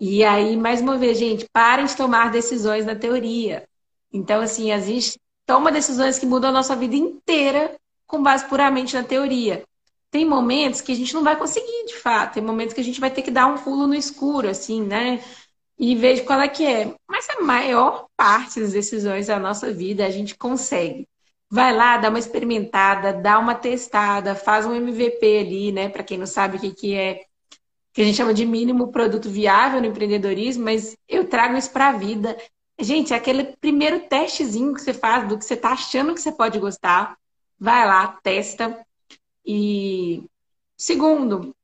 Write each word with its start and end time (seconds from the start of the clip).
E 0.00 0.24
aí, 0.24 0.56
mais 0.56 0.80
uma 0.80 0.96
vez, 0.96 1.18
gente, 1.18 1.46
parem 1.52 1.84
de 1.84 1.94
tomar 1.94 2.30
decisões 2.30 2.86
na 2.86 2.96
teoria. 2.96 3.68
Então, 4.10 4.40
assim, 4.40 4.72
a 4.72 4.80
gente 4.80 5.20
toma 5.44 5.70
decisões 5.70 6.18
que 6.18 6.24
mudam 6.24 6.48
a 6.48 6.52
nossa 6.52 6.74
vida 6.74 6.96
inteira 6.96 7.76
com 8.06 8.22
base 8.22 8.46
puramente 8.48 8.94
na 8.94 9.04
teoria. 9.04 9.62
Tem 10.10 10.24
momentos 10.24 10.80
que 10.80 10.92
a 10.92 10.94
gente 10.94 11.12
não 11.12 11.22
vai 11.22 11.36
conseguir, 11.36 11.86
de 11.86 11.98
fato. 11.98 12.34
Tem 12.34 12.42
momentos 12.42 12.74
que 12.74 12.80
a 12.80 12.84
gente 12.84 12.98
vai 12.98 13.10
ter 13.10 13.22
que 13.22 13.30
dar 13.30 13.46
um 13.46 13.58
pulo 13.58 13.86
no 13.86 13.94
escuro, 13.94 14.48
assim, 14.48 14.82
né? 14.82 15.22
E 15.78 15.94
vejo 15.94 16.24
qual 16.24 16.40
é 16.40 16.48
que 16.48 16.64
é. 16.66 16.94
Mas 17.08 17.28
a 17.30 17.42
maior 17.42 18.06
parte 18.16 18.60
das 18.60 18.72
decisões 18.72 19.26
da 19.26 19.38
nossa 19.38 19.72
vida 19.72 20.06
a 20.06 20.10
gente 20.10 20.34
consegue. 20.36 21.06
Vai 21.50 21.74
lá, 21.76 21.98
dá 21.98 22.08
uma 22.08 22.18
experimentada, 22.18 23.12
dá 23.12 23.38
uma 23.38 23.54
testada, 23.54 24.34
faz 24.34 24.64
um 24.66 24.74
MVP 24.74 25.38
ali, 25.38 25.72
né? 25.72 25.88
Para 25.88 26.02
quem 26.02 26.16
não 26.18 26.26
sabe 26.26 26.56
o 26.56 26.60
que, 26.60 26.72
que 26.72 26.94
é, 26.94 27.24
que 28.00 28.04
a 28.04 28.06
gente 28.06 28.16
chama 28.16 28.32
de 28.32 28.46
mínimo 28.46 28.90
produto 28.90 29.28
viável 29.28 29.78
no 29.78 29.86
empreendedorismo, 29.86 30.64
mas 30.64 30.96
eu 31.06 31.28
trago 31.28 31.58
isso 31.58 31.70
para 31.70 31.88
a 31.88 31.92
vida. 31.92 32.34
Gente, 32.80 33.12
é 33.12 33.16
aquele 33.16 33.54
primeiro 33.58 34.08
testezinho 34.08 34.72
que 34.72 34.80
você 34.80 34.94
faz 34.94 35.28
do 35.28 35.36
que 35.36 35.44
você 35.44 35.52
está 35.52 35.72
achando 35.72 36.14
que 36.14 36.20
você 36.22 36.32
pode 36.32 36.58
gostar. 36.58 37.18
Vai 37.58 37.86
lá, 37.86 38.18
testa. 38.22 38.74
E 39.44 40.24
segundo, 40.78 41.54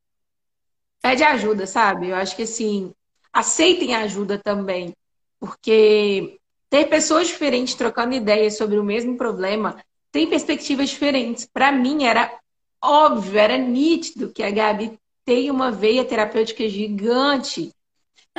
pede 1.01 1.23
ajuda, 1.23 1.65
sabe? 1.65 2.09
Eu 2.09 2.15
acho 2.15 2.35
que 2.35 2.43
assim, 2.43 2.93
aceitem 3.33 3.95
ajuda 3.95 4.37
também, 4.37 4.93
porque 5.39 6.37
ter 6.69 6.85
pessoas 6.85 7.29
diferentes 7.29 7.73
trocando 7.73 8.13
ideias 8.13 8.57
sobre 8.57 8.77
o 8.77 8.83
mesmo 8.83 9.17
problema 9.17 9.83
tem 10.11 10.29
perspectivas 10.29 10.89
diferentes. 10.89 11.47
Para 11.51 11.71
mim 11.71 12.03
era 12.03 12.31
óbvio, 12.79 13.39
era 13.39 13.57
nítido 13.57 14.31
que 14.31 14.43
a 14.43 14.51
Gabi 14.51 14.99
tem 15.27 15.51
uma 15.51 15.69
veia 15.69 16.05
terapêutica 16.05 16.69
gigante. 16.69 17.69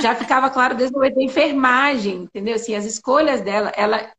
Já 0.00 0.14
ficava 0.14 0.48
claro 0.48 0.74
desde 0.74 0.96
o 0.96 1.00
da 1.00 1.22
enfermagem, 1.22 2.22
entendeu? 2.22 2.54
Assim, 2.54 2.74
as 2.74 2.86
escolhas 2.86 3.42
dela, 3.42 3.70
ela 3.76 4.10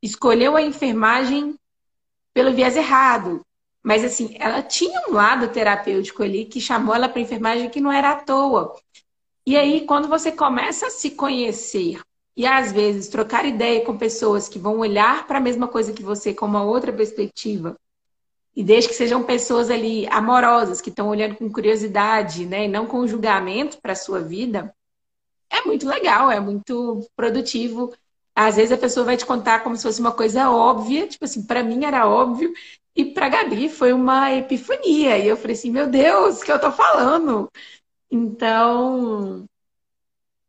escolheu 0.00 0.54
a 0.54 0.62
enfermagem 0.62 1.56
pelo 2.32 2.52
viés 2.52 2.76
errado. 2.76 3.44
Mas 3.82 4.04
assim, 4.04 4.36
ela 4.38 4.62
tinha 4.62 5.02
um 5.08 5.14
lado 5.14 5.48
terapêutico 5.48 6.22
ali 6.22 6.44
que 6.44 6.60
chamou 6.60 6.94
ela 6.94 7.08
para 7.08 7.20
enfermagem 7.20 7.68
que 7.68 7.80
não 7.80 7.90
era 7.90 8.12
à 8.12 8.16
toa. 8.16 8.72
E 9.44 9.56
aí, 9.56 9.84
quando 9.84 10.06
você 10.06 10.30
começa 10.30 10.86
a 10.86 10.90
se 10.90 11.10
conhecer 11.10 12.00
e 12.36 12.46
às 12.46 12.70
vezes 12.70 13.08
trocar 13.08 13.44
ideia 13.44 13.84
com 13.84 13.98
pessoas 13.98 14.48
que 14.48 14.60
vão 14.60 14.78
olhar 14.78 15.26
para 15.26 15.38
a 15.38 15.42
mesma 15.42 15.66
coisa 15.66 15.92
que 15.92 16.04
você 16.04 16.32
com 16.32 16.46
uma 16.46 16.62
outra 16.62 16.92
perspectiva, 16.92 17.76
e 18.54 18.62
desde 18.62 18.90
que 18.90 18.94
sejam 18.94 19.22
pessoas 19.22 19.70
ali 19.70 20.06
amorosas, 20.08 20.80
que 20.80 20.90
estão 20.90 21.08
olhando 21.08 21.36
com 21.36 21.50
curiosidade, 21.50 22.44
né, 22.46 22.66
e 22.66 22.68
não 22.68 22.86
com 22.86 23.06
julgamento 23.06 23.78
para 23.80 23.92
a 23.92 23.96
sua 23.96 24.20
vida, 24.20 24.74
é 25.50 25.62
muito 25.62 25.86
legal, 25.88 26.30
é 26.30 26.40
muito 26.40 27.06
produtivo. 27.16 27.92
Às 28.34 28.56
vezes 28.56 28.72
a 28.72 28.78
pessoa 28.78 29.04
vai 29.04 29.16
te 29.16 29.26
contar 29.26 29.62
como 29.62 29.76
se 29.76 29.82
fosse 29.82 30.00
uma 30.00 30.12
coisa 30.12 30.50
óbvia, 30.50 31.06
tipo 31.06 31.24
assim, 31.24 31.44
para 31.46 31.62
mim 31.62 31.84
era 31.84 32.08
óbvio, 32.08 32.52
e 32.96 33.04
para 33.04 33.28
Gabi 33.28 33.68
foi 33.68 33.92
uma 33.92 34.32
epifania. 34.32 35.18
E 35.18 35.28
eu 35.28 35.36
falei 35.36 35.54
assim, 35.56 35.70
meu 35.70 35.88
Deus, 35.88 36.40
o 36.40 36.44
que 36.44 36.52
eu 36.52 36.60
tô 36.60 36.70
falando? 36.72 37.50
Então, 38.10 39.46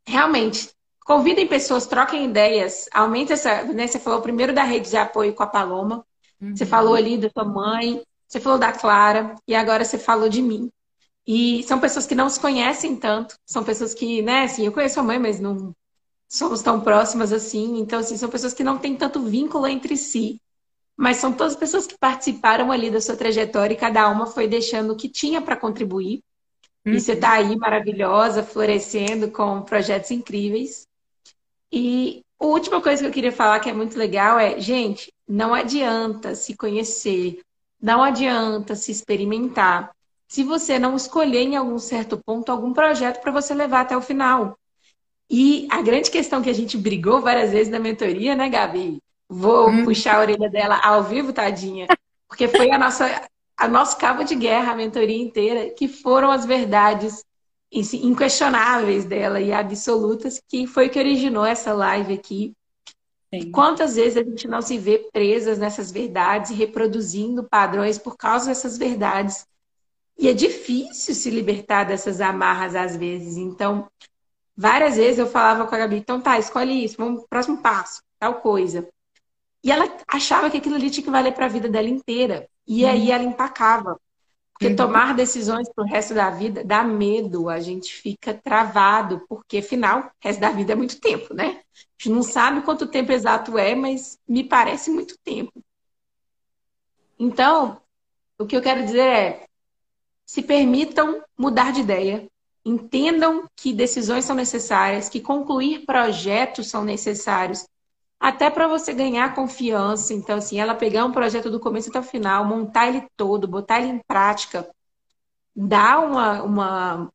realmente, 0.05 0.69
convidem 1.05 1.47
pessoas, 1.47 1.85
troquem 1.85 2.25
ideias, 2.25 2.89
aumenta 2.93 3.33
essa, 3.33 3.63
né, 3.63 3.87
você 3.87 3.99
falou 3.99 4.21
primeiro 4.21 4.53
da 4.53 4.63
rede 4.63 4.89
de 4.89 4.97
apoio 4.97 5.33
com 5.33 5.43
a 5.43 5.47
Paloma, 5.47 6.05
uhum. 6.43 6.55
você 6.55 6.65
falou 6.65 6.95
ali 6.95 7.17
da 7.17 7.29
sua 7.29 7.45
mãe, 7.45 8.01
você 8.27 8.39
falou 8.39 8.57
da 8.57 8.71
Clara 8.71 9.35
e 9.47 9.55
agora 9.55 9.85
você 9.85 9.97
falou 9.97 10.29
de 10.29 10.41
mim. 10.41 10.69
E 11.25 11.63
são 11.63 11.79
pessoas 11.79 12.05
que 12.05 12.15
não 12.15 12.29
se 12.29 12.39
conhecem 12.39 12.95
tanto, 12.95 13.35
são 13.45 13.63
pessoas 13.63 13.93
que, 13.93 14.21
né, 14.21 14.43
assim, 14.43 14.65
eu 14.65 14.71
conheço 14.71 14.99
a 14.99 15.03
mãe, 15.03 15.17
mas 15.17 15.39
não 15.39 15.73
somos 16.27 16.61
tão 16.61 16.81
próximas 16.81 17.31
assim. 17.31 17.79
Então, 17.79 17.99
assim, 17.99 18.17
são 18.17 18.29
pessoas 18.29 18.53
que 18.53 18.63
não 18.63 18.77
têm 18.77 18.95
tanto 18.95 19.21
vínculo 19.21 19.67
entre 19.67 19.95
si. 19.95 20.41
Mas 20.97 21.17
são 21.17 21.31
todas 21.31 21.55
pessoas 21.55 21.87
que 21.87 21.97
participaram 21.97 22.71
ali 22.71 22.91
da 22.91 23.01
sua 23.01 23.15
trajetória 23.15 23.73
e 23.73 23.77
cada 23.77 24.07
uma 24.09 24.25
foi 24.25 24.47
deixando 24.47 24.93
o 24.93 24.95
que 24.95 25.09
tinha 25.09 25.41
para 25.41 25.55
contribuir. 25.55 26.21
Uhum. 26.85 26.93
E 26.93 27.01
você 27.01 27.13
está 27.13 27.33
aí 27.33 27.55
maravilhosa, 27.55 28.43
florescendo 28.43 29.31
com 29.31 29.61
projetos 29.61 30.11
incríveis. 30.11 30.85
E 31.71 32.21
a 32.43 32.45
última 32.45 32.81
coisa 32.81 33.01
que 33.01 33.07
eu 33.07 33.13
queria 33.13 33.31
falar 33.31 33.59
que 33.59 33.69
é 33.69 33.73
muito 33.73 33.97
legal 33.97 34.37
é, 34.37 34.59
gente, 34.59 35.11
não 35.27 35.53
adianta 35.53 36.35
se 36.35 36.55
conhecer, 36.55 37.39
não 37.81 38.03
adianta 38.03 38.75
se 38.75 38.91
experimentar 38.91 39.91
se 40.27 40.43
você 40.43 40.77
não 40.79 40.95
escolher 40.95 41.41
em 41.41 41.55
algum 41.55 41.77
certo 41.79 42.19
ponto 42.25 42.51
algum 42.51 42.73
projeto 42.73 43.21
para 43.21 43.31
você 43.31 43.53
levar 43.53 43.81
até 43.81 43.95
o 43.95 44.01
final. 44.01 44.57
E 45.29 45.67
a 45.71 45.81
grande 45.81 46.11
questão 46.11 46.41
que 46.41 46.49
a 46.49 46.53
gente 46.53 46.77
brigou 46.77 47.21
várias 47.21 47.51
vezes 47.51 47.71
na 47.71 47.79
mentoria, 47.79 48.35
né, 48.35 48.49
Gabi? 48.49 48.97
Vou 49.29 49.69
hum. 49.69 49.85
puxar 49.85 50.15
a 50.15 50.19
orelha 50.19 50.49
dela 50.49 50.81
ao 50.83 51.03
vivo, 51.03 51.31
tadinha, 51.31 51.87
porque 52.27 52.47
foi 52.47 52.71
a 52.71 52.77
nossa, 52.77 53.27
a 53.55 53.67
nosso 53.67 53.97
cabo 53.97 54.23
de 54.23 54.35
guerra, 54.35 54.73
a 54.73 54.75
mentoria 54.75 55.21
inteira, 55.21 55.69
que 55.69 55.87
foram 55.87 56.29
as 56.29 56.45
verdades 56.45 57.23
inquestionáveis 57.73 59.05
dela 59.05 59.41
e 59.41 59.51
absolutas, 59.51 60.41
que 60.47 60.67
foi 60.67 60.87
o 60.87 60.89
que 60.89 60.99
originou 60.99 61.45
essa 61.45 61.73
live 61.73 62.13
aqui. 62.13 62.53
Sim. 63.33 63.51
Quantas 63.51 63.95
vezes 63.95 64.17
a 64.17 64.23
gente 64.23 64.47
não 64.47 64.61
se 64.61 64.77
vê 64.77 65.09
presas 65.11 65.57
nessas 65.57 65.91
verdades 65.91 66.51
reproduzindo 66.51 67.43
padrões 67.43 67.97
por 67.97 68.15
causa 68.15 68.47
dessas 68.47 68.77
verdades 68.77 69.45
e 70.17 70.29
é 70.29 70.33
difícil 70.33 71.15
se 71.15 71.29
libertar 71.29 71.85
dessas 71.85 72.21
amarras 72.21 72.75
às 72.75 72.95
vezes. 72.95 73.37
Então, 73.37 73.87
várias 74.55 74.95
vezes 74.95 75.17
eu 75.17 75.27
falava 75.27 75.65
com 75.65 75.73
a 75.73 75.77
Gabi, 75.79 75.97
então 75.97 76.21
tá, 76.21 76.37
escolhe 76.37 76.83
isso, 76.83 76.97
vamos 76.97 77.25
próximo 77.27 77.57
passo, 77.57 78.03
tal 78.19 78.35
coisa. 78.35 78.87
E 79.63 79.71
ela 79.71 79.85
achava 80.07 80.49
que 80.49 80.57
aquilo 80.57 80.75
ali 80.75 80.89
tinha 80.89 81.03
que 81.03 81.09
valer 81.09 81.33
para 81.33 81.45
a 81.45 81.49
vida 81.49 81.69
dela 81.69 81.87
inteira. 81.87 82.47
E 82.67 82.83
uhum. 82.83 82.89
aí 82.89 83.11
ela 83.11 83.23
empacava. 83.23 83.99
Porque 84.53 84.67
uhum. 84.67 84.75
tomar 84.75 85.15
decisões 85.15 85.67
pro 85.73 85.83
resto 85.83 86.13
da 86.13 86.29
vida 86.29 86.63
dá 86.63 86.83
medo, 86.83 87.49
a 87.49 87.59
gente 87.59 87.93
fica 87.93 88.33
travado, 88.33 89.25
porque 89.27 89.57
afinal, 89.57 89.99
o 90.01 90.11
resto 90.19 90.39
da 90.39 90.51
vida 90.51 90.73
é 90.73 90.75
muito 90.75 91.01
tempo, 91.01 91.33
né? 91.33 91.61
A 91.73 92.03
gente 92.03 92.15
não 92.15 92.21
sabe 92.21 92.61
quanto 92.61 92.87
tempo 92.87 93.11
exato 93.11 93.57
é, 93.57 93.73
mas 93.73 94.19
me 94.27 94.43
parece 94.43 94.91
muito 94.91 95.17
tempo. 95.23 95.51
Então, 97.17 97.81
o 98.37 98.45
que 98.45 98.55
eu 98.55 98.61
quero 98.61 98.85
dizer 98.85 99.01
é: 99.01 99.47
se 100.25 100.41
permitam 100.41 101.23
mudar 101.37 101.71
de 101.71 101.81
ideia, 101.81 102.27
entendam 102.65 103.49
que 103.55 103.73
decisões 103.73 104.23
são 104.25 104.35
necessárias, 104.35 105.09
que 105.09 105.19
concluir 105.19 105.85
projetos 105.85 106.69
são 106.69 106.83
necessários, 106.83 107.67
até 108.23 108.49
para 108.49 108.69
você 108.69 108.93
ganhar 108.93 109.35
confiança. 109.35 110.13
Então, 110.13 110.37
assim, 110.37 110.57
ela 110.57 110.73
pegar 110.73 111.03
um 111.03 111.11
projeto 111.11 111.51
do 111.51 111.59
começo 111.59 111.89
até 111.89 111.99
o 111.99 112.03
final, 112.03 112.45
montar 112.45 112.87
ele 112.87 113.05
todo, 113.17 113.49
botar 113.49 113.81
ele 113.81 113.89
em 113.89 113.99
prática, 114.07 114.65
dá 115.53 115.99
uma, 115.99 116.41
uma 116.41 117.11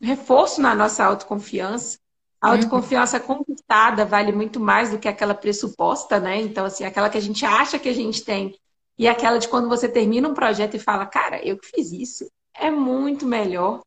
reforço 0.00 0.60
na 0.60 0.74
nossa 0.74 1.04
autoconfiança. 1.04 2.00
A 2.40 2.48
uhum. 2.48 2.54
autoconfiança 2.54 3.18
uhum. 3.18 3.26
conquistada 3.26 4.04
vale 4.04 4.32
muito 4.32 4.58
mais 4.58 4.90
do 4.90 4.98
que 4.98 5.06
aquela 5.06 5.36
pressuposta, 5.36 6.18
né? 6.18 6.40
Então, 6.40 6.64
assim, 6.64 6.84
aquela 6.84 7.08
que 7.08 7.16
a 7.16 7.22
gente 7.22 7.46
acha 7.46 7.78
que 7.78 7.88
a 7.88 7.94
gente 7.94 8.24
tem 8.24 8.58
e 8.98 9.06
aquela 9.06 9.38
de 9.38 9.46
quando 9.46 9.68
você 9.68 9.88
termina 9.88 10.28
um 10.28 10.34
projeto 10.34 10.74
e 10.74 10.80
fala, 10.80 11.06
cara, 11.06 11.40
eu 11.46 11.56
que 11.56 11.68
fiz 11.68 11.92
isso, 11.92 12.28
é 12.52 12.72
muito 12.72 13.24
melhor. 13.24 13.82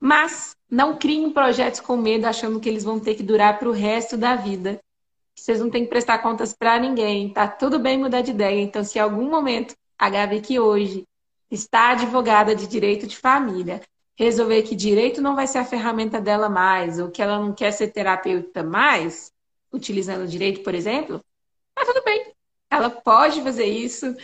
Mas 0.00 0.56
não 0.70 0.96
criem 0.96 1.30
projetos 1.30 1.80
com 1.80 1.98
medo, 1.98 2.24
achando 2.24 2.58
que 2.58 2.68
eles 2.68 2.82
vão 2.82 2.98
ter 2.98 3.14
que 3.14 3.22
durar 3.22 3.58
para 3.58 3.68
o 3.68 3.72
resto 3.72 4.16
da 4.16 4.36
vida. 4.36 4.80
Vocês 5.36 5.60
não 5.60 5.70
têm 5.70 5.84
que 5.84 5.90
prestar 5.90 6.18
contas 6.18 6.54
para 6.54 6.78
ninguém. 6.78 7.32
Tá 7.32 7.48
tudo 7.48 7.78
bem 7.78 7.98
mudar 7.98 8.20
de 8.20 8.30
ideia. 8.30 8.60
Então, 8.60 8.84
se 8.84 8.98
em 8.98 9.02
algum 9.02 9.28
momento 9.28 9.74
a 9.98 10.08
Gabi 10.08 10.40
que 10.40 10.58
hoje 10.58 11.04
está 11.50 11.90
advogada 11.90 12.54
de 12.54 12.66
direito 12.66 13.06
de 13.06 13.16
família, 13.16 13.80
resolver 14.16 14.62
que 14.62 14.74
direito 14.74 15.20
não 15.20 15.34
vai 15.34 15.46
ser 15.46 15.58
a 15.58 15.64
ferramenta 15.64 16.20
dela 16.20 16.48
mais, 16.48 16.98
ou 16.98 17.10
que 17.10 17.22
ela 17.22 17.38
não 17.38 17.52
quer 17.52 17.72
ser 17.72 17.88
terapeuta 17.88 18.62
mais, 18.62 19.32
utilizando 19.72 20.26
direito, 20.28 20.62
por 20.62 20.74
exemplo, 20.74 21.20
tá 21.74 21.84
tudo 21.84 22.02
bem. 22.04 22.32
Ela 22.70 22.90
pode 22.90 23.42
fazer 23.42 23.66
isso, 23.66 24.14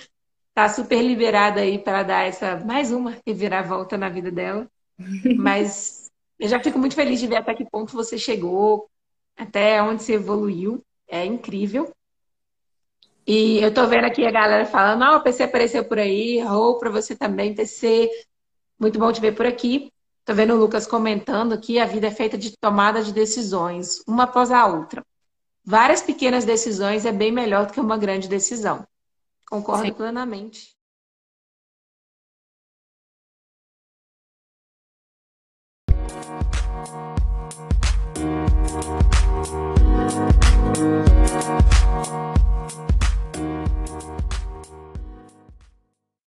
tá 0.54 0.68
super 0.68 1.02
liberada 1.02 1.60
aí 1.60 1.78
para 1.78 2.02
dar 2.02 2.26
essa 2.26 2.56
mais 2.64 2.92
uma 2.92 3.16
reviravolta 3.26 3.96
na 3.96 4.08
vida 4.08 4.30
dela. 4.30 4.68
Mas 5.38 6.10
eu 6.38 6.48
já 6.48 6.60
fico 6.60 6.78
muito 6.78 6.94
feliz 6.94 7.20
de 7.20 7.26
ver 7.26 7.36
até 7.36 7.54
que 7.54 7.68
ponto 7.68 7.92
você 7.92 8.16
chegou, 8.16 8.88
até 9.36 9.82
onde 9.82 10.02
você 10.02 10.14
evoluiu. 10.14 10.82
É 11.10 11.24
incrível. 11.24 11.92
E 13.26 13.58
eu 13.58 13.72
tô 13.72 13.86
vendo 13.86 14.04
aqui 14.06 14.24
a 14.24 14.30
galera 14.30 14.64
falando, 14.64 15.02
ah, 15.02 15.16
o 15.16 15.22
PC 15.22 15.42
apareceu 15.44 15.84
por 15.84 15.98
aí, 15.98 16.42
ou 16.44 16.78
para 16.78 16.90
você 16.90 17.14
também, 17.14 17.54
PC. 17.54 18.08
Muito 18.78 18.98
bom 18.98 19.12
te 19.12 19.20
ver 19.20 19.34
por 19.34 19.46
aqui. 19.46 19.92
Tô 20.24 20.34
vendo 20.34 20.54
o 20.54 20.56
Lucas 20.56 20.86
comentando 20.86 21.60
que 21.60 21.78
a 21.78 21.84
vida 21.86 22.06
é 22.06 22.10
feita 22.10 22.38
de 22.38 22.56
tomada 22.58 23.02
de 23.02 23.12
decisões, 23.12 24.02
uma 24.06 24.24
após 24.24 24.50
a 24.50 24.66
outra 24.66 25.04
várias 25.64 26.02
pequenas 26.02 26.44
decisões 26.44 27.04
é 27.06 27.12
bem 27.12 27.30
melhor 27.30 27.66
do 27.66 27.72
que 27.72 27.80
uma 27.80 27.96
grande 27.96 28.28
decisão. 28.28 28.86
Concordo 29.48 29.86
Sim. 29.86 29.92
plenamente. 29.92 30.74